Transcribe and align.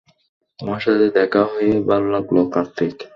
তোমার 0.59 0.79
সাথে 0.79 1.05
দেখা 1.09 1.41
হয়ে 1.43 1.71
ভালো 1.81 2.07
লাগল, 2.09 2.35
কার্তিক। 2.49 2.95